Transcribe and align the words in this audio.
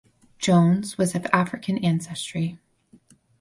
Jones 0.39 0.97
was 0.97 1.13
of 1.13 1.27
African 1.31 1.77
ancestry. 1.85 2.57